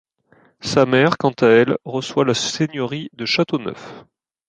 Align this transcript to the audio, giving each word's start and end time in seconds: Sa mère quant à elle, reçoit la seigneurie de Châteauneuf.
Sa 0.61 0.87
mère 0.87 1.19
quant 1.19 1.35
à 1.41 1.45
elle, 1.45 1.77
reçoit 1.85 2.25
la 2.25 2.33
seigneurie 2.33 3.11
de 3.13 3.25
Châteauneuf. 3.27 4.03